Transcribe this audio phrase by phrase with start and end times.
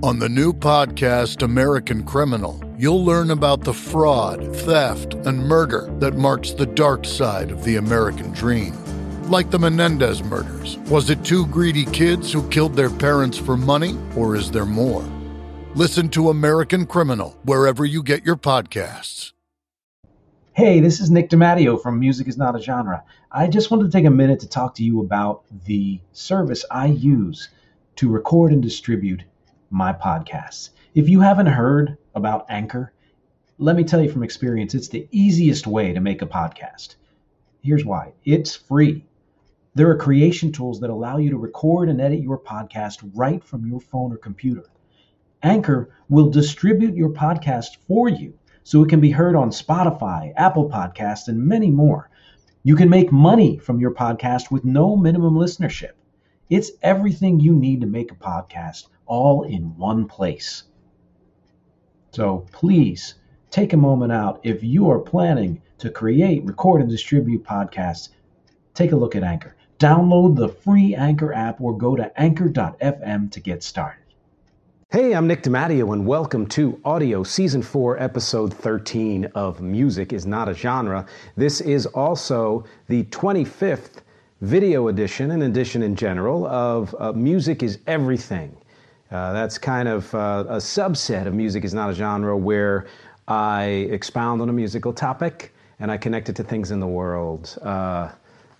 [0.00, 6.14] On the new podcast, American Criminal, you'll learn about the fraud, theft, and murder that
[6.14, 8.74] marks the dark side of the American dream.
[9.28, 13.98] Like the Menendez murders, was it two greedy kids who killed their parents for money,
[14.14, 15.02] or is there more?
[15.74, 19.32] Listen to American Criminal wherever you get your podcasts.
[20.52, 23.02] Hey, this is Nick DiMatteo from Music is Not a Genre.
[23.32, 26.86] I just wanted to take a minute to talk to you about the service I
[26.86, 27.48] use
[27.96, 29.24] to record and distribute
[29.70, 30.70] my podcasts.
[30.94, 32.92] If you haven't heard about Anchor,
[33.58, 36.96] let me tell you from experience, it's the easiest way to make a podcast.
[37.62, 39.04] Here's why it's free.
[39.74, 43.66] There are creation tools that allow you to record and edit your podcast right from
[43.66, 44.64] your phone or computer.
[45.42, 50.68] Anchor will distribute your podcast for you so it can be heard on Spotify, Apple
[50.68, 52.10] Podcasts, and many more.
[52.64, 55.92] You can make money from your podcast with no minimum listenership.
[56.50, 60.62] It's everything you need to make a podcast all in one place.
[62.12, 63.14] So please
[63.50, 64.40] take a moment out.
[64.44, 68.10] If you are planning to create, record, and distribute podcasts,
[68.74, 69.56] take a look at Anchor.
[69.78, 74.02] Download the free Anchor app or go to anchor.fm to get started.
[74.90, 80.24] Hey, I'm Nick DiMatteo, and welcome to Audio Season 4, Episode 13 of Music is
[80.24, 81.04] Not a Genre.
[81.36, 84.00] This is also the 25th
[84.40, 88.56] video edition an edition in general of uh, Music is Everything.
[89.10, 92.86] Uh, that's kind of uh, a subset of music is not a genre where
[93.26, 97.56] I expound on a musical topic and I connect it to things in the world
[97.62, 98.10] uh,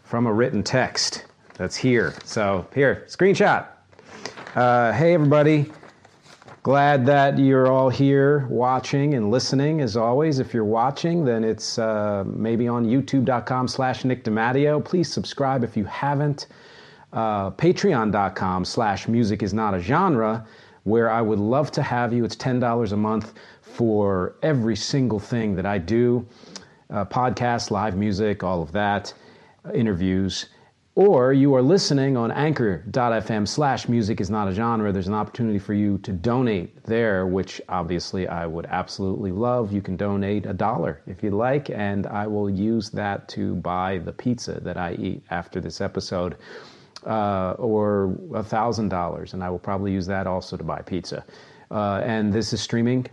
[0.04, 1.24] from a written text
[1.54, 2.14] that's here.
[2.24, 3.66] So, here, screenshot.
[4.54, 5.70] Uh, hey, everybody.
[6.62, 9.80] Glad that you're all here watching and listening.
[9.80, 14.84] As always, if you're watching, then it's uh, maybe on youtube.com slash Nick DiMatteo.
[14.84, 16.46] Please subscribe if you haven't
[17.12, 20.46] uh, patreon.com slash music is not a genre
[20.84, 22.24] where i would love to have you.
[22.24, 26.26] It's $10 a month for every single thing that i do
[26.90, 29.12] uh, podcast live music all of that
[29.64, 30.46] uh, interviews.
[30.94, 34.90] Or you are listening on anchor.fm slash music is not a genre.
[34.90, 39.72] There's an opportunity for you to donate there which obviously i would absolutely love.
[39.72, 43.98] You can donate a dollar if you'd like and i will use that to buy
[43.98, 46.36] the pizza that i eat after this episode
[47.08, 51.24] uh, or $1,000, and I will probably use that also to buy pizza.
[51.70, 53.06] Uh, and this is streaming,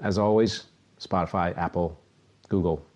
[0.00, 0.64] as always,
[1.00, 2.00] Spotify, Apple,
[2.48, 2.86] Google.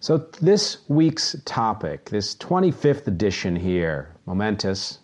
[0.00, 4.98] So, this week's topic, this 25th edition here, momentous,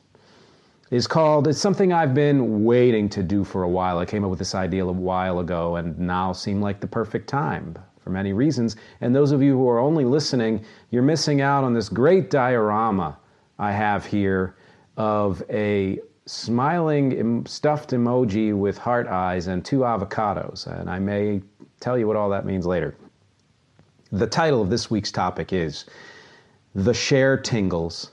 [0.90, 3.98] is called, it's something I've been waiting to do for a while.
[3.98, 7.28] I came up with this idea a while ago, and now seemed like the perfect
[7.28, 8.76] time for many reasons.
[9.00, 13.18] And those of you who are only listening, you're missing out on this great diorama
[13.58, 14.56] I have here
[15.00, 20.66] of a smiling stuffed emoji with heart eyes and two avocados.
[20.66, 21.40] And I may
[21.80, 22.94] tell you what all that means later.
[24.12, 25.86] The title of this week's topic is
[26.74, 28.10] The Share Tingles,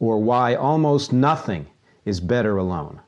[0.00, 1.64] or Why Almost Nothing
[2.04, 3.00] is Better Alone.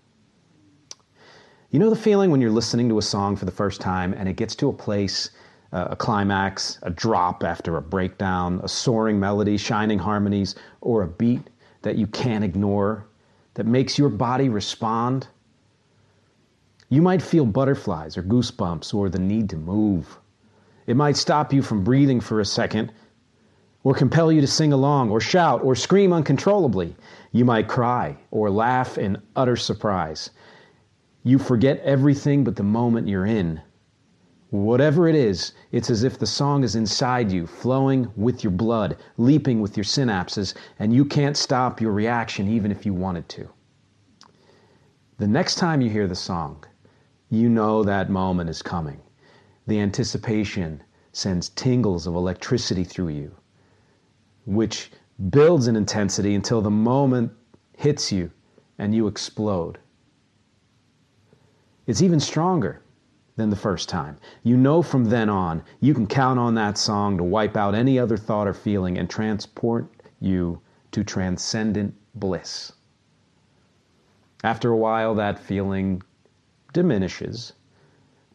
[1.71, 4.29] You know the feeling when you're listening to a song for the first time and
[4.29, 5.31] it gets to a place,
[5.73, 11.09] uh, a climax, a drop after a breakdown, a soaring melody, shining harmonies, or a
[11.09, 11.51] beat
[11.83, 13.08] that you can't ignore,
[13.59, 15.27] that makes your body respond.
[16.91, 20.17] You might feel butterflies or goosebumps or the need to move.
[20.87, 22.93] It might stop you from breathing for a second
[23.83, 26.95] or compel you to sing along or shout or scream uncontrollably.
[27.33, 30.31] You might cry or laugh in utter surprise.
[31.25, 33.61] You forget everything but the moment you're in.
[34.51, 38.97] Whatever it is, it's as if the song is inside you, flowing with your blood,
[39.19, 43.49] leaping with your synapses, and you can't stop your reaction even if you wanted to.
[45.19, 46.65] The next time you hear the song,
[47.29, 49.01] you know that moment is coming.
[49.67, 50.83] The anticipation
[51.13, 53.35] sends tingles of electricity through you,
[54.47, 54.91] which
[55.29, 57.33] builds in intensity until the moment
[57.77, 58.31] hits you
[58.79, 59.79] and you explode.
[61.87, 62.81] It's even stronger
[63.39, 64.17] than the first time.
[64.43, 67.97] You know from then on, you can count on that song to wipe out any
[67.97, 69.87] other thought or feeling and transport
[70.21, 72.73] you to transcendent bliss.
[74.43, 76.03] After a while, that feeling
[76.73, 77.53] diminishes.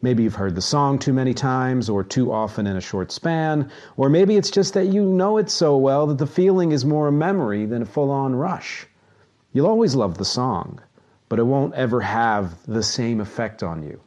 [0.00, 3.70] Maybe you've heard the song too many times or too often in a short span,
[3.98, 7.08] or maybe it's just that you know it so well that the feeling is more
[7.08, 8.86] a memory than a full on rush.
[9.52, 10.80] You'll always love the song,
[11.28, 14.00] but it won't ever have the same effect on you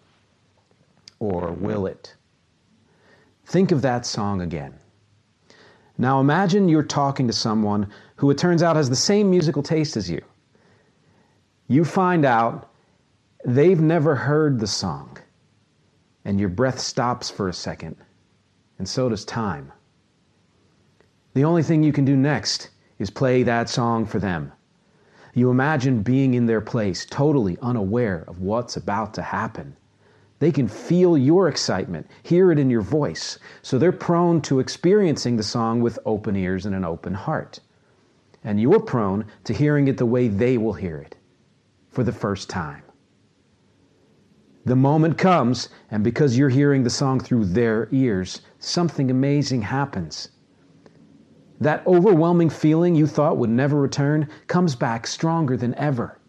[1.19, 2.16] or will it?
[3.46, 4.74] Think of that song again.
[5.98, 9.98] Now imagine you're talking to someone who it turns out has the same musical taste
[9.98, 10.22] as you.
[11.68, 12.69] You find out
[13.46, 15.19] They've never heard the song,
[16.25, 17.96] and your breath stops for a second,
[18.78, 19.72] and so does time.
[21.34, 22.69] The only thing you can do next
[23.00, 24.52] is play that song for them.
[25.34, 29.78] You imagine being in their place, totally unaware of what's about to happen.
[30.39, 35.36] They can feel your excitement, hear it in your voice, so they're prone to experiencing
[35.36, 37.60] the song with open ears and an open heart.
[38.44, 41.16] And you're prone to hearing it the way they will hear it
[41.89, 42.84] for the first time.
[44.66, 50.30] The moment comes, and because you're hearing the song through their ears, something amazing happens.
[51.60, 56.19] That overwhelming feeling you thought would never return comes back stronger than ever.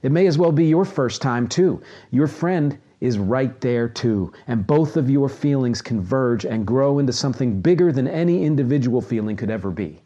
[0.00, 1.82] It may as well be your first time, too.
[2.10, 7.12] Your friend is right there, too, and both of your feelings converge and grow into
[7.12, 10.00] something bigger than any individual feeling could ever be.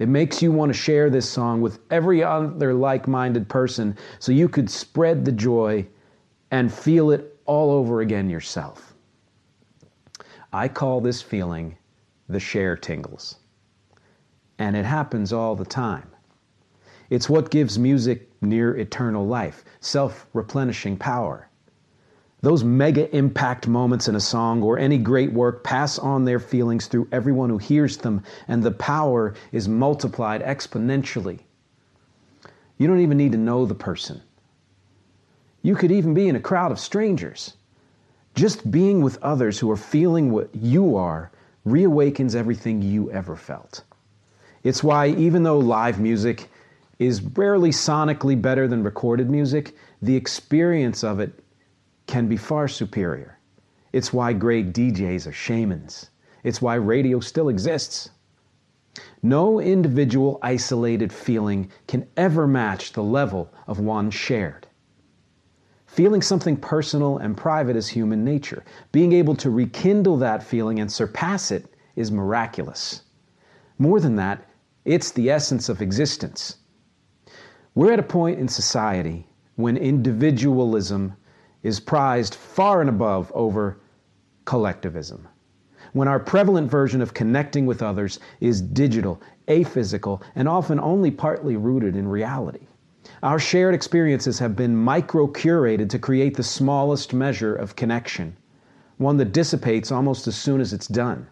[0.00, 4.32] It makes you want to share this song with every other like minded person so
[4.32, 5.86] you could spread the joy
[6.50, 8.96] and feel it all over again yourself.
[10.52, 11.78] I call this feeling
[12.28, 13.36] the share tingles.
[14.58, 16.10] And it happens all the time.
[17.08, 21.48] It's what gives music near eternal life, self replenishing power.
[22.46, 26.86] Those mega impact moments in a song or any great work pass on their feelings
[26.86, 31.40] through everyone who hears them, and the power is multiplied exponentially.
[32.78, 34.22] You don't even need to know the person.
[35.62, 37.54] You could even be in a crowd of strangers.
[38.36, 41.32] Just being with others who are feeling what you are
[41.66, 43.82] reawakens everything you ever felt.
[44.62, 46.48] It's why, even though live music
[47.00, 51.42] is rarely sonically better than recorded music, the experience of it
[52.06, 53.38] can be far superior.
[53.92, 56.10] It's why great DJs are shamans.
[56.44, 58.10] It's why radio still exists.
[59.22, 64.66] No individual isolated feeling can ever match the level of one shared.
[65.86, 68.64] Feeling something personal and private is human nature.
[68.92, 73.02] Being able to rekindle that feeling and surpass it is miraculous.
[73.78, 74.44] More than that,
[74.84, 76.58] it's the essence of existence.
[77.74, 79.26] We're at a point in society
[79.56, 81.14] when individualism
[81.66, 83.78] is prized far and above over
[84.44, 85.26] collectivism.
[85.94, 91.56] When our prevalent version of connecting with others is digital, aphysical, and often only partly
[91.56, 92.66] rooted in reality.
[93.22, 98.36] Our shared experiences have been micro curated to create the smallest measure of connection,
[98.98, 101.26] one that dissipates almost as soon as it's done.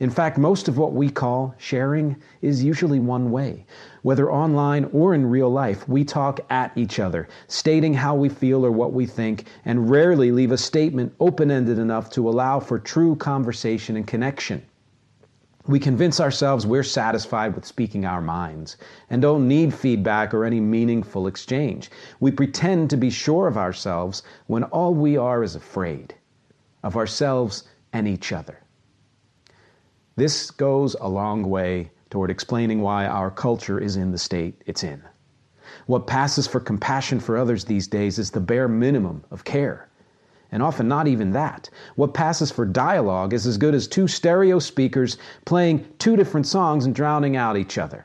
[0.00, 3.66] In fact, most of what we call sharing is usually one way.
[4.02, 8.66] Whether online or in real life, we talk at each other, stating how we feel
[8.66, 12.78] or what we think, and rarely leave a statement open ended enough to allow for
[12.78, 14.62] true conversation and connection.
[15.68, 18.78] We convince ourselves we're satisfied with speaking our minds
[19.10, 21.90] and don't need feedback or any meaningful exchange.
[22.18, 26.14] We pretend to be sure of ourselves when all we are is afraid
[26.82, 28.61] of ourselves and each other.
[30.14, 34.84] This goes a long way toward explaining why our culture is in the state it's
[34.84, 35.02] in.
[35.86, 39.88] What passes for compassion for others these days is the bare minimum of care.
[40.50, 41.70] And often not even that.
[41.96, 45.16] What passes for dialogue is as good as two stereo speakers
[45.46, 48.04] playing two different songs and drowning out each other.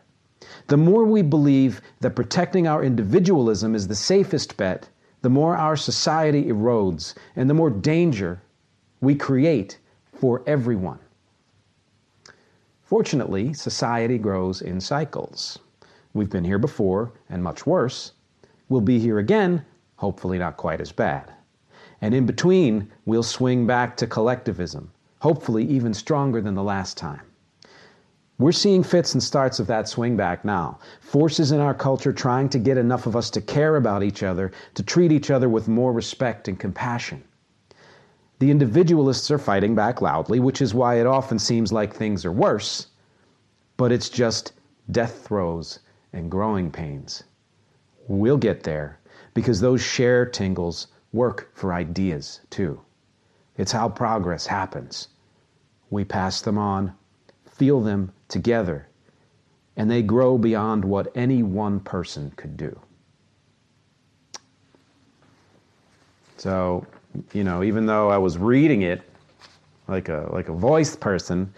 [0.67, 4.87] The more we believe that protecting our individualism is the safest bet,
[5.23, 8.41] the more our society erodes and the more danger
[9.01, 9.77] we create
[10.13, 10.99] for everyone.
[12.87, 15.59] Fortunately, society grows in cycles.
[16.13, 18.13] We've been here before, and much worse.
[18.69, 19.65] We'll be here again,
[19.97, 21.33] hopefully not quite as bad.
[21.99, 24.89] And in between, we'll swing back to collectivism,
[25.19, 27.23] hopefully even stronger than the last time.
[28.37, 30.79] We're seeing fits and starts of that swing back now.
[31.01, 34.53] Forces in our culture trying to get enough of us to care about each other,
[34.75, 37.21] to treat each other with more respect and compassion.
[38.39, 42.31] The individualists are fighting back loudly, which is why it often seems like things are
[42.31, 42.87] worse,
[43.77, 44.53] but it's just
[44.91, 45.79] death throes
[46.13, 47.23] and growing pains.
[48.07, 48.99] We'll get there
[49.33, 52.79] because those share tingles work for ideas too.
[53.57, 55.07] It's how progress happens.
[55.89, 56.93] We pass them on,
[57.45, 58.87] feel them together,
[59.75, 62.79] and they grow beyond what any one person could do.
[66.37, 66.85] So,
[67.33, 69.01] you know, even though I was reading it
[69.87, 71.51] like a like a voice person,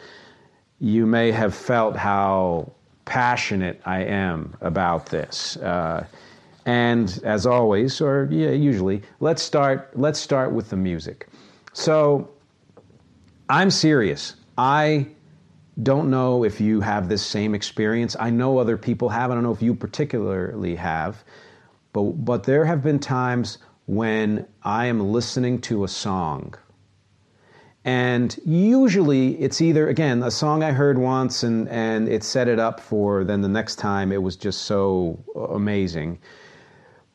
[0.79, 2.71] you may have felt how
[3.05, 5.57] passionate I am about this.
[5.57, 6.05] Uh,
[6.65, 9.91] and as always, or yeah, usually, let's start.
[9.95, 11.27] Let's start with the music.
[11.73, 12.29] So,
[13.49, 14.35] I'm serious.
[14.57, 15.07] I
[15.83, 18.15] don't know if you have this same experience.
[18.19, 19.31] I know other people have.
[19.31, 21.23] I don't know if you particularly have,
[21.93, 23.57] but but there have been times
[23.89, 26.53] when I am listening to a song.
[27.83, 32.59] And usually it's either, again, a song I heard once and, and it set it
[32.59, 35.17] up for, then the next time it was just so
[35.49, 36.19] amazing.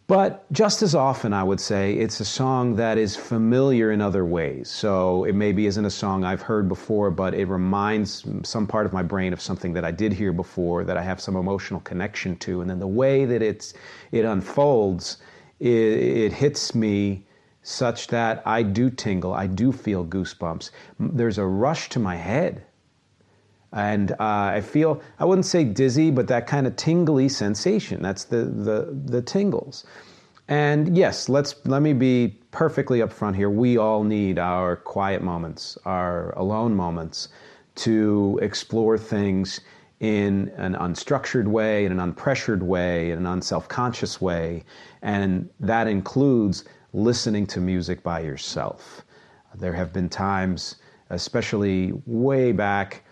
[0.08, 4.24] But just as often, I would say, it's a song that is familiar in other
[4.24, 4.68] ways.
[4.68, 8.92] So it maybe isn't a song I've heard before, but it reminds some part of
[8.92, 12.34] my brain of something that I did hear before that I have some emotional connection
[12.38, 12.62] to.
[12.62, 13.74] And then the way that it's,
[14.10, 15.18] it unfolds,
[15.64, 17.26] it, it hits me
[17.62, 20.70] such that I do tingle, I do feel goosebumps.
[20.98, 22.64] There's a rush to my head
[23.74, 28.00] and uh, I feel I wouldn't say dizzy, but that kind of tingly sensation.
[28.00, 29.84] That's the the the tingles.
[30.46, 33.50] And yes, let's let me be perfectly upfront here.
[33.50, 37.28] We all need our quiet moments, our alone moments,
[37.76, 39.60] to explore things
[40.00, 44.64] in an unstructured way, in an unpressured way, in an unself-conscious way,
[45.02, 49.04] and that includes listening to music by yourself.
[49.54, 50.76] There have been times,
[51.10, 53.04] especially way back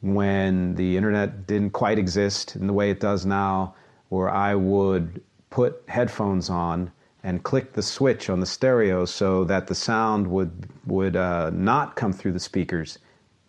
[0.00, 3.74] when the internet didn't quite exist in the way it does now,
[4.08, 6.90] where I would put headphones on
[7.22, 11.94] and click the switch on the stereo so that the sound would would uh, not
[11.94, 12.98] come through the speakers,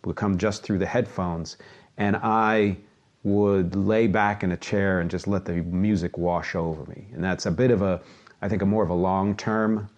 [0.04, 1.56] would come just through the headphones,
[1.96, 2.76] and I
[3.22, 7.06] would lay back in a chair and just let the music wash over me.
[7.12, 8.00] And that's a bit of a,
[8.42, 9.88] I think, a more of a long term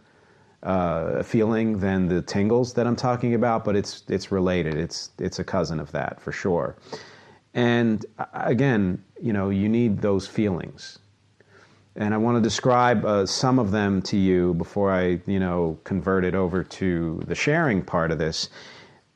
[0.62, 4.74] uh, feeling than the tingles that I'm talking about, but it's it's related.
[4.74, 6.76] It's it's a cousin of that for sure.
[7.54, 10.98] And uh, again, you know, you need those feelings.
[11.96, 15.78] And I want to describe uh, some of them to you before I, you know,
[15.84, 18.50] convert it over to the sharing part of this.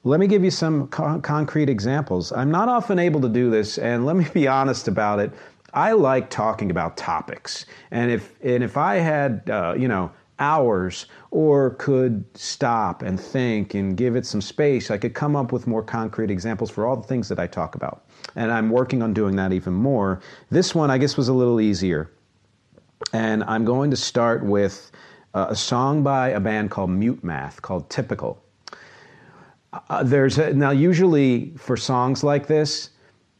[0.02, 2.32] Let me give you some co- concrete examples.
[2.32, 5.30] I'm not often able to do this, and let me be honest about it.
[5.74, 11.06] I like talking about topics, and if and if I had, uh, you know, hours
[11.30, 15.66] or could stop and think and give it some space, I could come up with
[15.66, 18.06] more concrete examples for all the things that I talk about.
[18.34, 20.20] And I'm working on doing that even more.
[20.48, 22.10] This one, I guess, was a little easier.
[23.12, 24.90] And I'm going to start with
[25.34, 28.42] uh, a song by a band called Mute Math called Typical.
[29.72, 32.90] Uh, there's a, now usually for songs like this,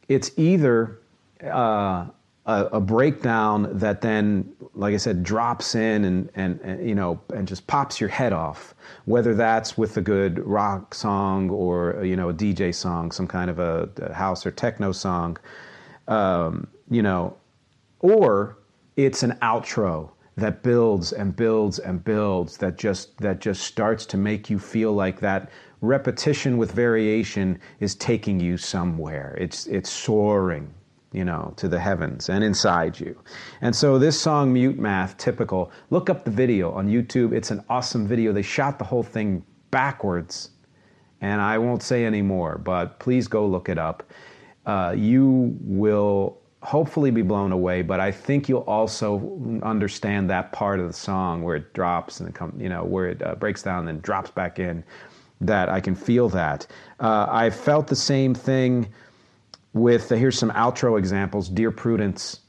[0.07, 0.99] it's either
[1.43, 2.05] uh,
[2.45, 7.19] a, a, breakdown that then, like I said, drops in and, and, and, you know
[7.33, 8.73] and just pops your head off.
[9.05, 13.49] Whether that's with a good rock song or you know a DJ song, some kind
[13.49, 15.37] of a, a house or techno song,
[16.07, 17.35] um, you know,
[17.99, 18.57] or
[18.95, 24.17] it's an outro that builds and builds and builds that just that just starts to
[24.17, 25.49] make you feel like that
[25.81, 29.35] repetition with variation is taking you somewhere.
[29.39, 30.73] It's it's soaring
[31.13, 33.21] you know, to the heavens and inside you.
[33.61, 37.33] And so this song, Mute Math, typical, look up the video on YouTube.
[37.33, 38.31] It's an awesome video.
[38.31, 40.51] They shot the whole thing backwards.
[41.19, 44.09] And I won't say any more, but please go look it up.
[44.65, 50.79] Uh, you will hopefully be blown away, but I think you'll also understand that part
[50.79, 53.63] of the song where it drops and it come, you know, where it uh, breaks
[53.63, 54.83] down and drops back in.
[55.41, 56.67] That I can feel that.
[56.99, 58.87] Uh, I felt the same thing
[59.73, 62.39] with uh, here's some outro examples Dear Prudence,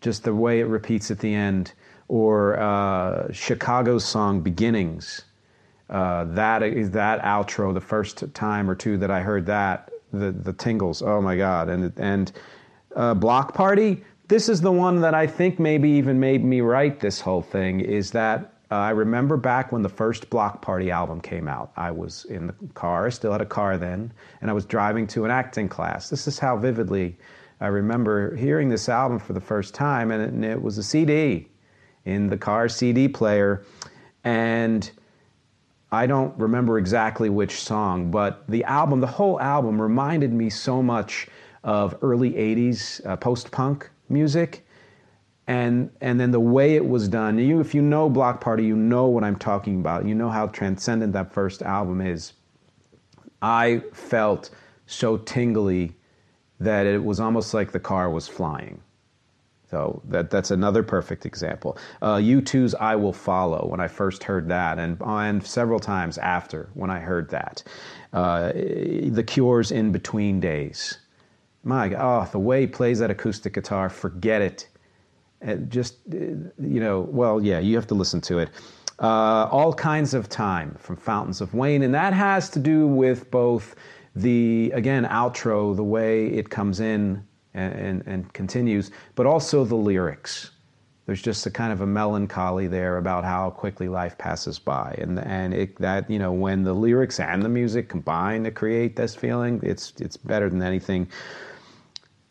[0.00, 1.72] just the way it repeats at the end,
[2.08, 5.22] or uh, Chicago's song Beginnings.
[5.88, 6.60] Uh, that
[6.92, 11.02] that outro, the first time or two that I heard that, the the tingles.
[11.02, 11.68] Oh my God!
[11.68, 12.32] And and
[12.96, 14.02] uh, Bloc Party.
[14.26, 17.80] This is the one that I think maybe even made me write this whole thing.
[17.80, 21.72] Is that uh, I remember back when the first Bloc Party album came out.
[21.76, 25.24] I was in the car, still had a car then, and I was driving to
[25.24, 26.08] an acting class.
[26.08, 27.16] This is how vividly
[27.60, 30.82] I remember hearing this album for the first time, and it, and it was a
[30.82, 31.48] CD
[32.04, 33.64] in the car CD player.
[34.24, 34.90] And
[35.92, 40.82] I don't remember exactly which song, but the album, the whole album, reminded me so
[40.82, 41.28] much
[41.62, 44.63] of early 80s uh, post punk music
[45.46, 48.76] and and then the way it was done you if you know Bloc Party you
[48.76, 50.06] know what i'm talking about.
[50.06, 52.32] You know how transcendent that first album is.
[53.42, 54.50] I felt
[54.86, 55.92] so tingly
[56.60, 58.80] that it was almost like the car was flying.
[59.70, 61.76] So that that's another perfect example.
[62.00, 66.70] Uh, u2's i will follow when i first heard that and and several times after
[66.74, 67.62] when i heard that.
[68.14, 70.98] Uh, the cure's in between days.
[71.64, 74.68] My god oh, the way he plays that acoustic guitar forget it
[75.68, 76.16] just, uh,
[76.58, 78.50] you know, well, yeah, you have to listen to it.
[79.00, 83.30] Uh, all kinds of time from Fountains of Wayne, and that has to do with
[83.30, 83.74] both
[84.14, 89.74] the again outro, the way it comes in and, and, and continues, but also the
[89.74, 90.52] lyrics.
[91.06, 95.18] There's just a kind of a melancholy there about how quickly life passes by, and
[95.18, 99.14] and it, that you know when the lyrics and the music combine to create this
[99.14, 101.08] feeling, it's it's better than anything.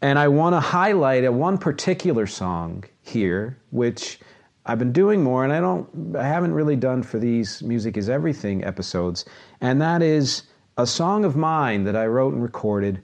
[0.01, 4.19] And I want to highlight a one particular song here, which
[4.65, 8.09] I've been doing more, and I don't, I haven't really done for these music is
[8.09, 9.25] everything episodes,
[9.61, 10.43] and that is
[10.77, 13.01] a song of mine that I wrote and recorded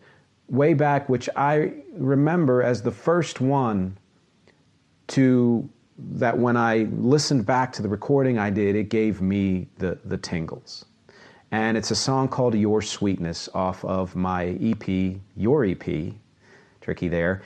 [0.49, 3.97] way back, which I remember as the first one
[5.07, 5.69] to
[6.11, 10.17] that when I listened back to the recording I did, it gave me the, the
[10.17, 10.85] tingles.
[11.51, 16.13] And it's a song called Your Sweetness off of my EP, Your EP,
[16.79, 17.41] tricky there.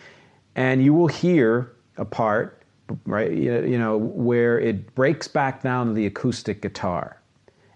[0.56, 2.62] And you will hear a part,
[3.06, 7.20] right, you know, where it breaks back down to the acoustic guitar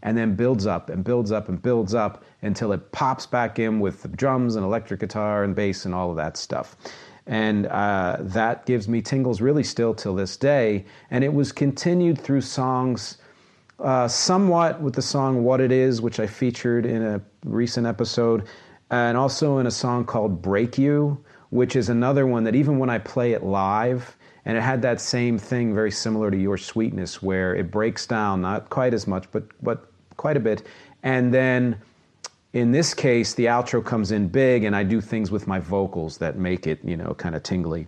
[0.03, 3.79] and then builds up and builds up and builds up until it pops back in
[3.79, 6.75] with the drums and electric guitar and bass and all of that stuff
[7.27, 10.85] and uh, that gives me tingles really still till this day.
[11.11, 13.17] And it was continued through songs,
[13.79, 18.47] uh, somewhat with the song "What It Is," which I featured in a recent episode,
[18.89, 22.89] and also in a song called "Break You," which is another one that even when
[22.89, 24.15] I play it live.
[24.45, 28.41] And it had that same thing, very similar to your sweetness, where it breaks down,
[28.41, 30.65] not quite as much, but but quite a bit,
[31.03, 31.77] and then
[32.53, 36.17] in this case, the outro comes in big, and I do things with my vocals
[36.19, 37.87] that make it, you know, kind of tingly.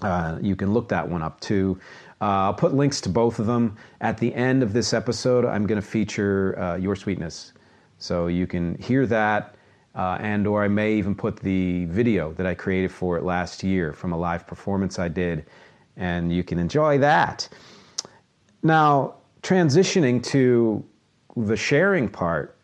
[0.00, 1.78] Uh, you can look that one up too.
[2.20, 3.76] Uh, I'll put links to both of them.
[4.00, 7.52] At the end of this episode, I'm going to feature uh, Your Sweetness.
[7.98, 9.53] So you can hear that,
[9.94, 13.62] uh, and or I may even put the video that I created for it last
[13.62, 15.46] year from a live performance I did,
[15.96, 17.48] and you can enjoy that.
[18.62, 20.84] Now, transitioning to
[21.36, 22.56] the sharing part,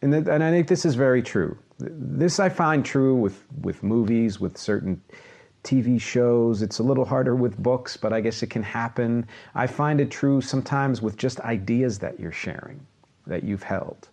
[0.00, 1.58] and, th- and I think this is very true.
[1.78, 5.00] This I find true with, with movies, with certain
[5.64, 6.62] TV shows.
[6.62, 9.26] It's a little harder with books, but I guess it can happen.
[9.54, 12.80] I find it true sometimes with just ideas that you're sharing,
[13.26, 14.08] that you've held,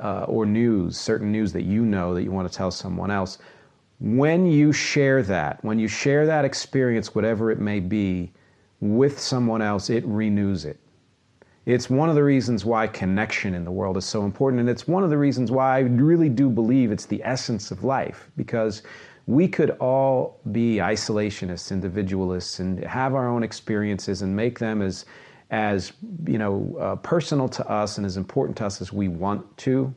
[0.00, 3.38] uh, or news, certain news that you know that you want to tell someone else.
[4.00, 8.32] When you share that, when you share that experience, whatever it may be,
[8.80, 10.78] with someone else, it renews it.
[11.66, 14.60] It's one of the reasons why connection in the world is so important.
[14.60, 17.84] And it's one of the reasons why I really do believe it's the essence of
[17.84, 18.82] life because
[19.26, 25.04] we could all be isolationists, individualists, and have our own experiences and make them as,
[25.50, 25.92] as
[26.26, 29.94] you know, uh, personal to us and as important to us as we want to.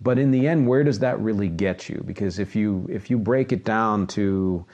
[0.00, 2.02] But in the end, where does that really get you?
[2.06, 4.66] Because if you if you break it down to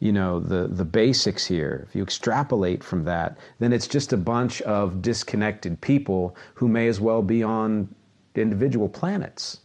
[0.00, 4.16] you know the the basics here if you extrapolate from that then it's just a
[4.16, 7.92] bunch of disconnected people who may as well be on
[8.36, 9.58] individual planets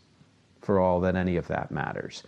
[0.61, 2.23] for all that any of that matters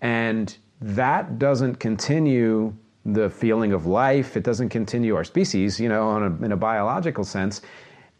[0.00, 2.74] and that doesn't continue
[3.04, 7.24] the feeling of life it doesn't continue our species you know a, in a biological
[7.24, 7.60] sense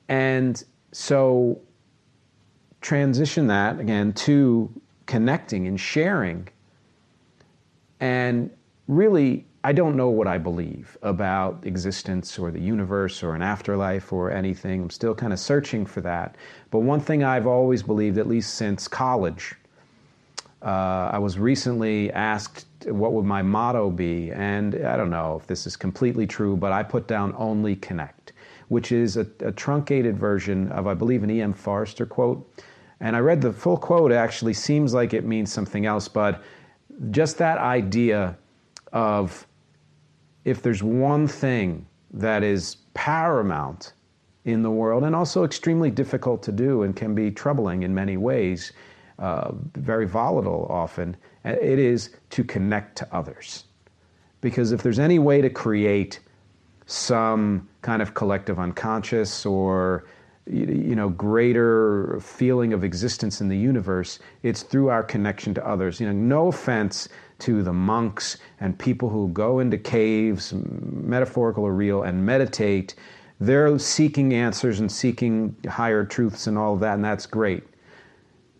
[0.09, 1.59] and so
[2.81, 4.71] transition that again to
[5.07, 6.47] connecting and sharing
[8.05, 8.51] and
[8.89, 14.13] really, I don't know what I believe about existence or the universe or an afterlife
[14.13, 14.83] or anything.
[14.83, 16.37] I'm still kind of searching for that.
[16.71, 19.55] But one thing I've always believed, at least since college,
[20.65, 25.47] uh, I was recently asked what would my motto be, and I don't know if
[25.47, 28.33] this is completely true, but I put down only connect,
[28.69, 31.53] which is a, a truncated version of, I believe, an E.M.
[31.53, 32.63] Forster quote.
[33.01, 36.43] And I read the full quote, actually seems like it means something else, but
[37.11, 38.37] just that idea
[38.93, 39.47] of
[40.45, 43.93] if there's one thing that is paramount
[44.45, 48.17] in the world and also extremely difficult to do and can be troubling in many
[48.17, 48.73] ways,
[49.19, 53.65] uh, very volatile often, it is to connect to others.
[54.41, 56.21] Because if there's any way to create
[56.87, 60.05] some kind of collective unconscious or
[60.47, 65.99] you know greater feeling of existence in the universe it's through our connection to others
[65.99, 71.73] you know no offense to the monks and people who go into caves, metaphorical or
[71.73, 72.95] real, and meditate.
[73.41, 77.65] They're seeking answers and seeking higher truths and all of that, and that's great.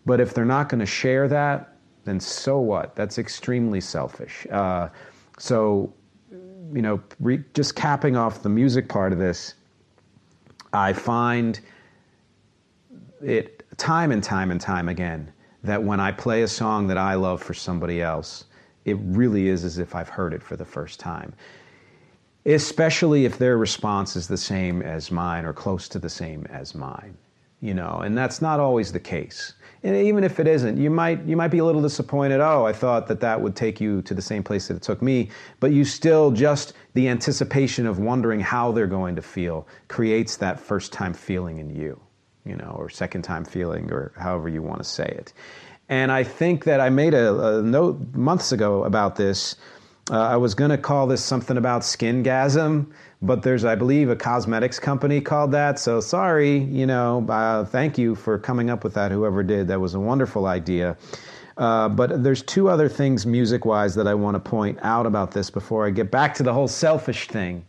[0.05, 2.95] But if they're not going to share that, then so what?
[2.95, 4.45] That's extremely selfish.
[4.51, 4.89] Uh,
[5.39, 5.91] so,
[6.31, 9.55] you know, re- just capping off the music part of this,
[10.73, 11.59] I find
[13.23, 15.31] it time and time and time again
[15.63, 18.45] that when I play a song that I love for somebody else,
[18.83, 21.33] it really is as if I've heard it for the first time.
[22.45, 26.75] Especially if their response is the same as mine or close to the same as
[26.75, 27.17] mine.
[27.61, 29.53] you know, and that's not always the case.
[29.85, 32.41] And even if it isn't, you might you might be a little disappointed.
[32.41, 34.99] Oh, I thought that that would take you to the same place that it took
[34.99, 40.37] me, but you still just the anticipation of wondering how they're going to feel creates
[40.37, 41.99] that first time feeling in you,
[42.45, 45.33] you know, or second time feeling, or however you want to say it.
[45.87, 49.55] And I think that I made a, a note months ago about this.
[50.11, 52.91] Uh, I was going to call this something about skin skingasm,
[53.23, 55.79] but there's, I believe, a cosmetics company called that.
[55.79, 59.67] So sorry, you know, uh, thank you for coming up with that, whoever did.
[59.67, 60.95] That was a wonderful idea.
[61.57, 65.31] Uh, but there's two other things music wise that I want to point out about
[65.31, 67.65] this before I get back to the whole selfish thing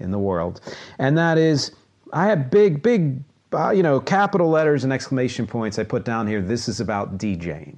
[0.00, 0.60] in the world.
[0.98, 1.72] And that is,
[2.12, 3.22] I have big, big,
[3.54, 6.42] uh, you know, capital letters and exclamation points I put down here.
[6.42, 7.76] This is about DJing.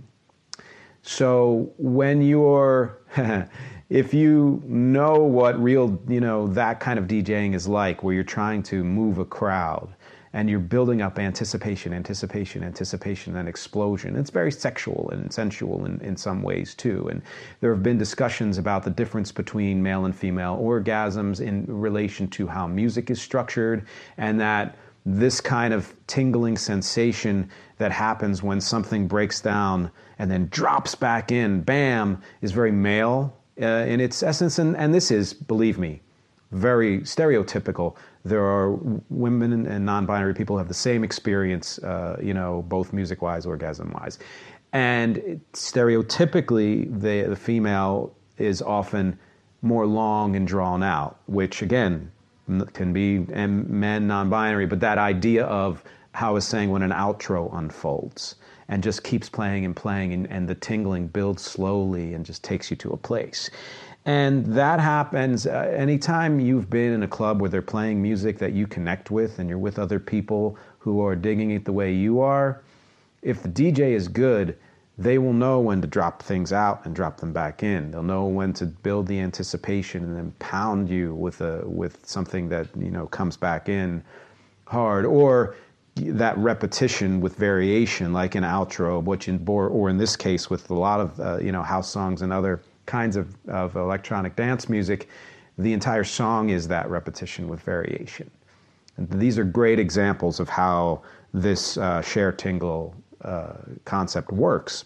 [1.03, 2.99] So when you're
[3.93, 8.25] if you know what real, you know, that kind of DJing is like, where you're
[8.25, 9.95] trying to move a crowd
[10.33, 14.17] and you're building up anticipation, anticipation, anticipation, and explosion.
[14.17, 17.07] It's very sexual and sensual in, in some ways too.
[17.09, 17.21] And
[17.61, 22.47] there have been discussions about the difference between male and female orgasms in relation to
[22.47, 23.85] how music is structured,
[24.17, 24.75] and that
[25.05, 31.31] this kind of tingling sensation that happens when something breaks down and then drops back
[31.31, 36.01] in, bam, is very male uh, in its essence, and, and this is, believe me,
[36.53, 37.97] very stereotypical.
[38.25, 38.73] There are
[39.11, 44.19] women and non-binary people have the same experience, uh, you know, both music-wise, orgasm-wise,
[44.73, 49.19] and stereotypically, the the female is often
[49.61, 52.11] more long and drawn out, which again
[52.73, 58.37] can be men non-binary, but that idea of how a when an outro unfolds
[58.73, 62.71] and just keeps playing and playing, and, and the tingling builds slowly and just takes
[62.71, 63.51] you to a place.
[64.07, 68.55] And that happens uh, anytime you've been in a club where they're playing music that
[68.55, 72.21] you connect with and you're with other people who are digging it the way you
[72.21, 72.63] are.
[73.21, 74.57] If the DJ is good,
[74.97, 77.91] they will know when to drop things out and drop them back in.
[77.91, 82.49] They'll know when to build the anticipation and then pound you with a with something
[82.49, 84.03] that you know comes back in
[84.65, 85.05] hard.
[85.05, 85.57] Or
[85.97, 90.75] that repetition with variation, like an outro, which in or in this case with a
[90.75, 95.09] lot of uh, you know house songs and other kinds of, of electronic dance music,
[95.59, 98.31] the entire song is that repetition with variation.
[98.97, 101.03] And these are great examples of how
[101.33, 104.85] this uh, share tingle uh, concept works.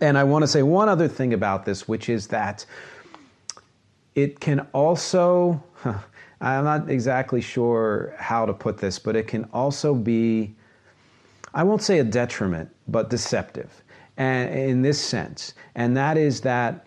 [0.00, 2.64] And I want to say one other thing about this, which is that
[4.14, 5.62] it can also.
[6.40, 10.54] I'm not exactly sure how to put this, but it can also be,
[11.54, 13.82] I won't say a detriment, but deceptive.
[14.16, 16.86] And in this sense, and that is that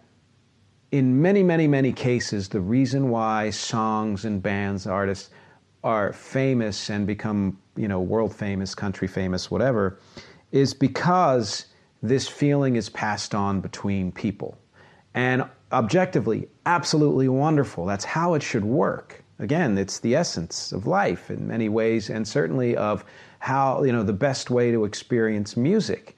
[0.91, 5.29] in many, many, many cases, the reason why songs and bands, artists
[5.83, 9.99] are famous and become, you know, world famous, country famous, whatever,
[10.51, 11.65] is because
[12.01, 14.57] this feeling is passed on between people.
[15.13, 17.85] And objectively, absolutely wonderful.
[17.85, 19.23] That's how it should work.
[19.39, 23.05] Again, it's the essence of life in many ways, and certainly of
[23.39, 26.17] how, you know, the best way to experience music.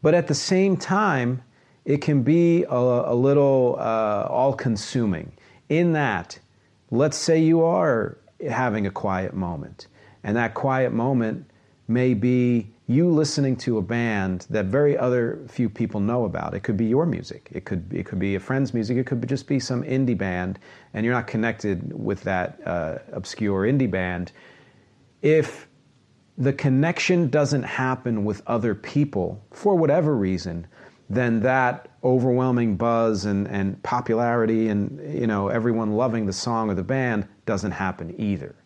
[0.00, 1.42] But at the same time,
[1.84, 5.32] it can be a, a little uh, all consuming
[5.68, 6.38] in that,
[6.90, 8.16] let's say you are
[8.48, 9.88] having a quiet moment,
[10.22, 11.50] and that quiet moment
[11.88, 16.54] may be you listening to a band that very other few people know about.
[16.54, 17.48] It could be your music.
[17.52, 18.96] It could it could be a friend's music.
[18.96, 20.58] It could just be some indie band,
[20.92, 24.32] and you're not connected with that uh, obscure indie band.
[25.22, 25.68] If
[26.36, 30.66] the connection doesn't happen with other people for whatever reason,
[31.08, 36.74] then that overwhelming buzz and, and popularity and you know everyone loving the song or
[36.74, 38.56] the band doesn't happen either.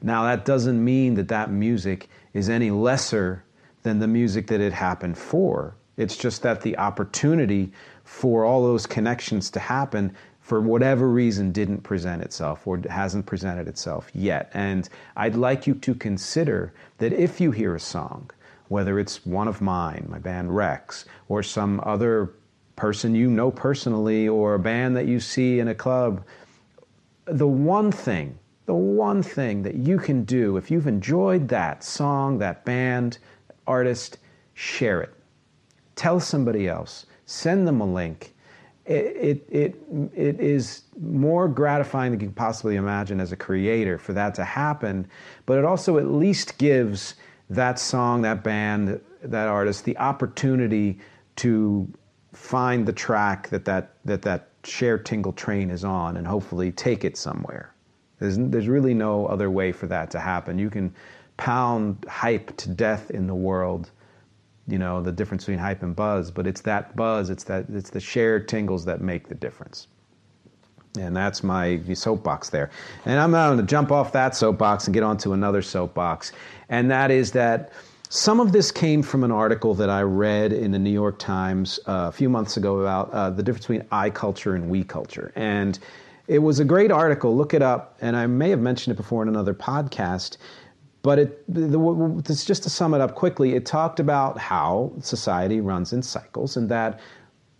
[0.00, 3.44] Now that doesn't mean that that music is any lesser
[3.84, 5.76] than the music that it happened for.
[5.96, 7.70] It's just that the opportunity
[8.02, 13.68] for all those connections to happen for whatever reason didn't present itself or hasn't presented
[13.68, 14.50] itself yet.
[14.54, 18.30] And I'd like you to consider that if you hear a song,
[18.68, 22.32] whether it's one of mine, my band Rex, or some other
[22.76, 26.24] person you know personally, or a band that you see in a club,
[27.26, 32.38] the one thing, the one thing that you can do if you've enjoyed that song,
[32.38, 33.18] that band,
[33.66, 34.18] artist,
[34.54, 35.14] share it.
[35.96, 37.06] Tell somebody else.
[37.26, 38.34] Send them a link.
[38.86, 39.74] It, it, it,
[40.14, 44.44] it is more gratifying than you can possibly imagine as a creator for that to
[44.44, 45.08] happen,
[45.46, 47.14] but it also at least gives
[47.48, 50.98] that song, that band, that artist the opportunity
[51.36, 51.88] to
[52.32, 57.04] find the track that that, that, that shared tingle train is on and hopefully take
[57.04, 57.72] it somewhere.
[58.18, 60.58] There's, there's really no other way for that to happen.
[60.58, 60.94] You can
[61.36, 63.90] pound hype to death in the world.
[64.66, 67.90] You know the difference between hype and buzz, but it's that buzz, it's that it's
[67.90, 69.88] the shared tingles that make the difference.
[70.98, 72.70] And that's my soapbox there.
[73.04, 76.32] And I'm going to jump off that soapbox and get onto another soapbox.
[76.68, 77.72] And that is that
[78.10, 81.80] some of this came from an article that I read in the New York Times
[81.86, 85.32] uh, a few months ago about uh, the difference between I culture and we culture.
[85.34, 85.80] And
[86.28, 87.36] it was a great article.
[87.36, 87.96] Look it up.
[88.00, 90.36] And I may have mentioned it before in another podcast.
[91.04, 95.92] But it, the, just to sum it up quickly, it talked about how society runs
[95.92, 96.98] in cycles and that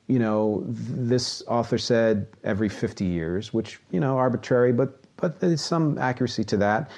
[0.06, 5.62] you know, this author said every 50 years, which, you know, arbitrary, but, but there's
[5.62, 6.90] some accuracy to that.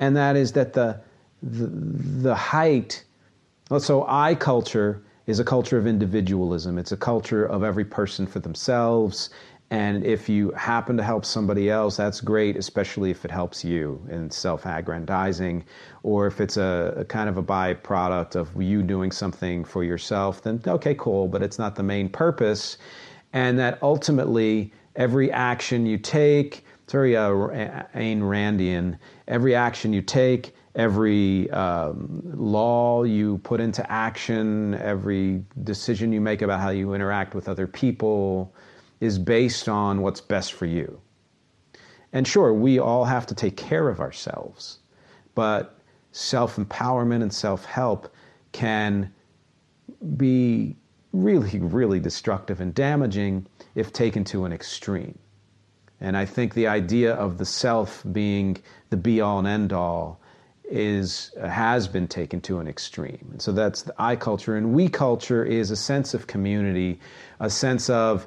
[0.00, 0.98] And that is that the,
[1.42, 3.04] the, the height,
[3.78, 6.78] so I culture is a culture of individualism.
[6.78, 9.30] It's a culture of every person for themselves.
[9.74, 14.00] And if you happen to help somebody else, that's great, especially if it helps you
[14.08, 15.64] in self aggrandizing,
[16.04, 20.42] or if it's a, a, kind of a byproduct of you doing something for yourself,
[20.42, 22.78] then okay, cool, but it's not the main purpose.
[23.32, 30.02] And that ultimately, every action you take, it's very uh, Ayn Randian, every action you
[30.02, 36.94] take, every um, law you put into action, every decision you make about how you
[36.94, 38.54] interact with other people,
[39.00, 41.00] is based on what's best for you.
[42.12, 44.78] And sure, we all have to take care of ourselves,
[45.34, 45.78] but
[46.12, 48.12] self empowerment and self help
[48.52, 49.12] can
[50.16, 50.76] be
[51.12, 55.18] really, really destructive and damaging if taken to an extreme.
[56.00, 58.58] And I think the idea of the self being
[58.90, 60.20] the be all and end all
[60.64, 63.28] is has been taken to an extreme.
[63.32, 64.56] And so that's the I culture.
[64.56, 67.00] And we culture is a sense of community,
[67.40, 68.26] a sense of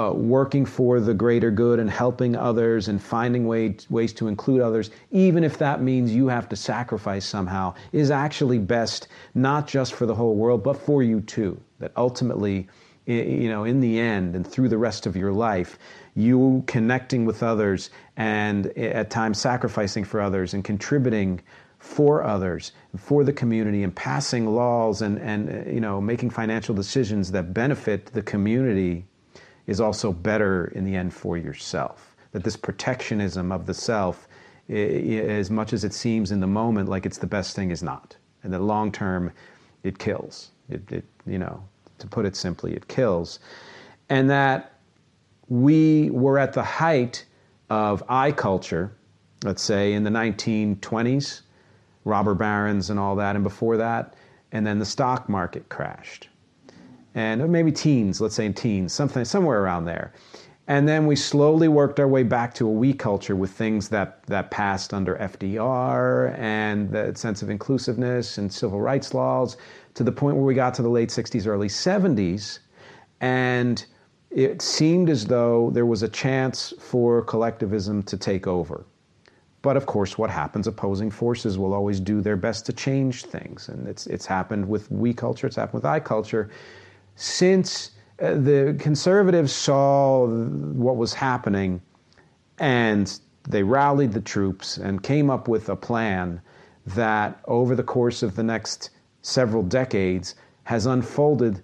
[0.00, 4.62] uh, working for the greater good and helping others and finding way, ways to include
[4.62, 9.92] others, even if that means you have to sacrifice somehow, is actually best, not just
[9.92, 11.60] for the whole world, but for you too.
[11.80, 12.68] That ultimately,
[13.06, 15.78] you know, in the end and through the rest of your life,
[16.14, 21.40] you connecting with others and at times sacrificing for others and contributing
[21.78, 27.32] for others, for the community, and passing laws and, and you know, making financial decisions
[27.32, 29.04] that benefit the community
[29.70, 32.16] is also better in the end for yourself.
[32.32, 34.26] That this protectionism of the self,
[34.68, 38.16] as much as it seems in the moment like it's the best thing, is not.
[38.42, 39.30] And that long term,
[39.84, 40.50] it kills.
[40.68, 41.62] It, it, you know,
[41.98, 43.38] to put it simply, it kills.
[44.08, 44.80] And that
[45.48, 47.24] we were at the height
[47.68, 48.90] of I culture,
[49.44, 51.42] let's say in the 1920s,
[52.04, 54.14] robber barons and all that, and before that,
[54.50, 56.29] and then the stock market crashed
[57.14, 60.12] and maybe teens, let's say in teens, something somewhere around there.
[60.70, 64.22] And then we slowly worked our way back to a we culture with things that,
[64.26, 69.56] that passed under FDR and the sense of inclusiveness and civil rights laws
[69.94, 72.60] to the point where we got to the late 60s, early 70s.
[73.20, 73.84] And
[74.30, 78.84] it seemed as though there was a chance for collectivism to take over.
[79.62, 80.68] But of course, what happens?
[80.68, 83.68] Opposing forces will always do their best to change things.
[83.68, 86.48] And it's, it's happened with we culture, it's happened with I culture
[87.20, 87.90] since
[88.22, 91.82] uh, the conservatives saw what was happening
[92.58, 96.40] and they rallied the troops and came up with a plan
[96.86, 98.88] that over the course of the next
[99.20, 101.60] several decades has unfolded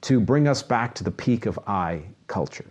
[0.00, 2.66] to bring us back to the peak of I culture.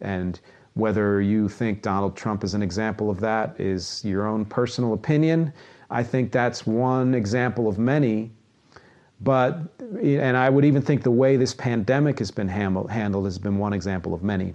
[0.00, 0.38] And
[0.74, 5.52] whether you think Donald Trump is an example of that is your own personal opinion.
[5.90, 8.30] I think that's one example of many
[9.20, 9.58] but,
[10.02, 13.72] and I would even think the way this pandemic has been handled has been one
[13.72, 14.54] example of many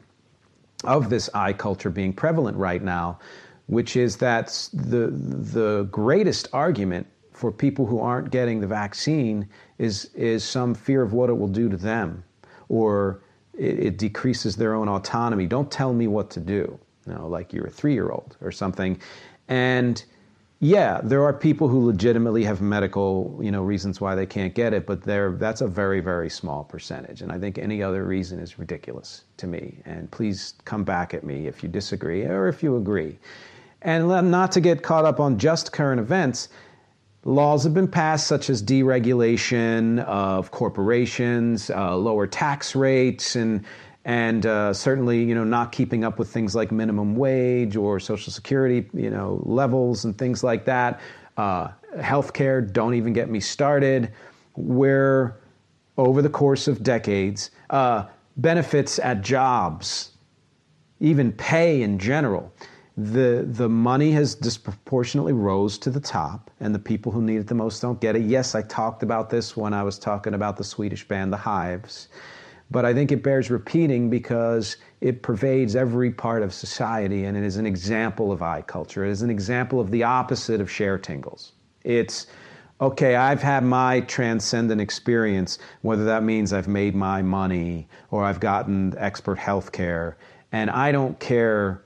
[0.83, 3.19] of this I culture being prevalent right now,
[3.67, 10.09] which is that the, the greatest argument for people who aren't getting the vaccine is,
[10.13, 12.23] is some fear of what it will do to them
[12.67, 13.21] or
[13.57, 15.47] it, it decreases their own autonomy.
[15.47, 18.51] Don't tell me what to do, you know, like you're a three year old or
[18.51, 18.99] something.
[19.47, 20.03] And
[20.61, 24.73] yeah, there are people who legitimately have medical, you know, reasons why they can't get
[24.73, 27.21] it, but that's a very, very small percentage.
[27.21, 29.77] And I think any other reason is ridiculous to me.
[29.85, 33.17] And please come back at me if you disagree or if you agree.
[33.83, 36.49] And not to get caught up on just current events,
[37.23, 43.63] laws have been passed such as deregulation of corporations, uh, lower tax rates, and
[44.09, 48.33] and uh, certainly you know not keeping up with things like minimum wage or social
[48.33, 50.99] security you know levels and things like that.
[51.37, 51.67] Uh,
[51.97, 54.11] healthcare don't even get me started.
[54.55, 55.37] Where
[55.95, 58.05] over the course of decades uh,
[58.37, 60.13] benefits at jobs
[60.99, 62.51] even pay in general
[62.97, 67.47] the the money has disproportionately rose to the top and the people who need it
[67.47, 68.23] the most don't get it.
[68.23, 72.09] Yes i talked about this when i was talking about the swedish band the hives
[72.71, 77.43] but i think it bears repeating because it pervades every part of society and it
[77.43, 80.97] is an example of i culture it is an example of the opposite of share
[80.97, 81.53] tingles
[81.83, 82.27] it's
[82.81, 88.39] okay i've had my transcendent experience whether that means i've made my money or i've
[88.39, 90.17] gotten expert health care
[90.51, 91.81] and i don't care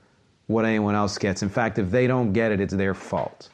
[0.46, 1.42] what anyone else gets.
[1.42, 3.48] In fact, if they don't get it, it's their fault.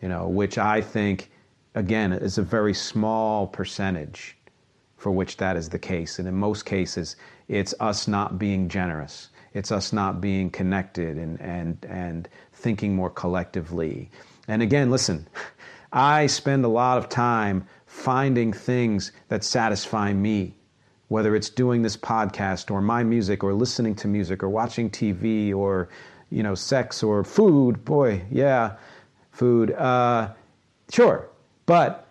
[0.00, 1.30] You know, which I think,
[1.74, 4.36] again, is a very small percentage
[5.02, 6.20] for which that is the case.
[6.20, 7.16] And in most cases,
[7.48, 9.30] it's us not being generous.
[9.52, 14.12] It's us not being connected and, and, and thinking more collectively.
[14.46, 15.26] And again, listen,
[15.92, 20.54] I spend a lot of time finding things that satisfy me
[21.08, 25.54] whether it's doing this podcast or my music or listening to music or watching TV
[25.54, 25.90] or,
[26.30, 27.84] you know, sex or food.
[27.84, 28.76] Boy, yeah,
[29.32, 29.72] food.
[29.72, 30.30] Uh,
[30.90, 31.28] sure.
[31.66, 32.06] But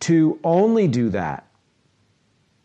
[0.00, 1.45] to only do that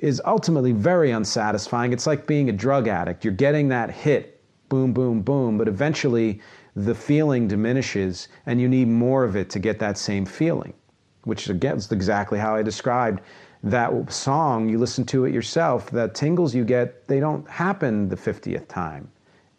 [0.02, 1.94] is ultimately very unsatisfying.
[1.94, 3.24] It's like being a drug addict.
[3.24, 6.42] You're getting that hit, boom, boom, boom, but eventually
[6.76, 10.74] the feeling diminishes and you need more of it to get that same feeling,
[11.24, 13.22] which again is exactly how I described
[13.64, 18.16] that song, you listen to it yourself, the tingles you get, they don't happen the
[18.16, 19.08] 50th time,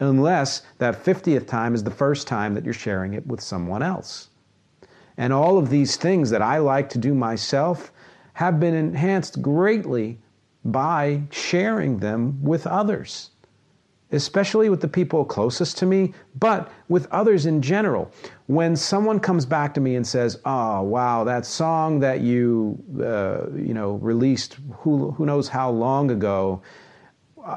[0.00, 4.30] unless that 50th time is the first time that you're sharing it with someone else.
[5.18, 7.92] And all of these things that I like to do myself
[8.32, 10.18] have been enhanced greatly
[10.64, 13.30] by sharing them with others
[14.12, 18.12] especially with the people closest to me, but with others in general.
[18.46, 23.46] When someone comes back to me and says, "Oh, wow, that song that you uh,
[23.56, 26.62] you know released who who knows how long ago."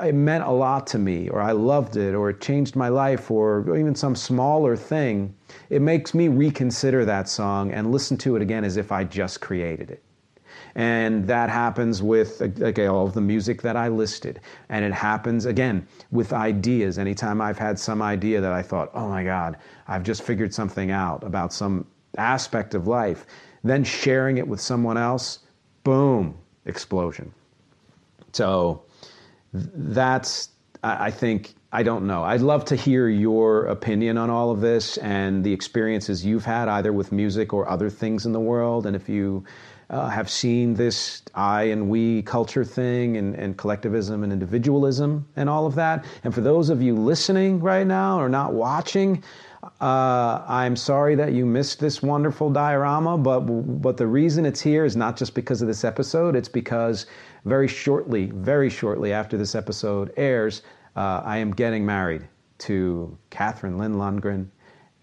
[0.03, 3.29] It meant a lot to me, or I loved it, or it changed my life,
[3.29, 5.35] or even some smaller thing.
[5.69, 9.41] It makes me reconsider that song and listen to it again as if I just
[9.41, 10.01] created it.
[10.75, 14.41] And that happens with like, all of the music that I listed.
[14.67, 16.99] And it happens again with ideas.
[16.99, 19.57] Anytime I've had some idea that I thought, oh my God,
[19.87, 23.25] I've just figured something out about some aspect of life,
[23.63, 25.39] then sharing it with someone else,
[25.83, 27.31] boom, explosion.
[28.33, 28.83] So
[29.53, 30.49] that's,
[30.83, 32.23] I think, I don't know.
[32.23, 36.67] I'd love to hear your opinion on all of this and the experiences you've had
[36.67, 38.85] either with music or other things in the world.
[38.85, 39.45] And if you
[39.89, 45.49] uh, have seen this I and we culture thing and, and collectivism and individualism and
[45.49, 46.05] all of that.
[46.23, 49.23] And for those of you listening right now or not watching,
[49.81, 54.85] uh, I'm sorry that you missed this wonderful diorama, but but the reason it's here
[54.85, 56.35] is not just because of this episode.
[56.35, 57.07] It's because
[57.45, 60.61] very shortly, very shortly after this episode airs,
[60.95, 62.27] uh, I am getting married
[62.59, 64.47] to Catherine Lynn Lundgren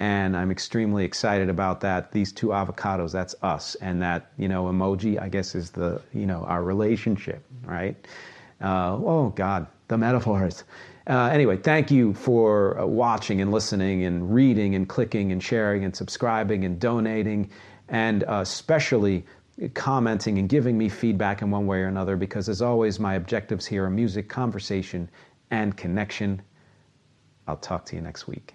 [0.02, 2.10] and I'm extremely excited about that.
[2.10, 6.26] These two avocados, that's us, and that you know emoji, I guess, is the you
[6.26, 7.94] know our relationship, right?
[8.60, 10.64] Uh, oh God, the metaphors.
[11.06, 15.84] Uh, anyway, thank you for uh, watching and listening and reading and clicking and sharing
[15.84, 17.48] and subscribing and donating,
[17.88, 19.24] and uh, especially
[19.74, 22.16] commenting and giving me feedback in one way or another.
[22.16, 25.08] Because as always, my objectives here are music, conversation,
[25.52, 26.42] and connection.
[27.46, 28.54] I'll talk to you next week.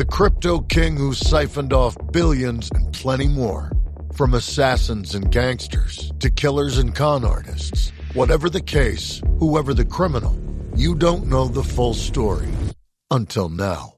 [0.00, 3.70] the crypto king who siphoned off billions, and plenty more.
[4.14, 7.92] From assassins and gangsters to killers and con artists.
[8.14, 10.34] Whatever the case, whoever the criminal,
[10.74, 12.48] you don't know the full story.
[13.10, 13.92] Until now.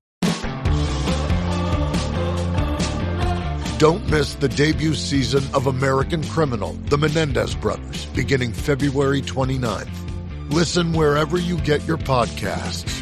[3.79, 10.51] Don't miss the debut season of American Criminal, The Menendez Brothers, beginning February 29th.
[10.51, 13.02] Listen wherever you get your podcasts,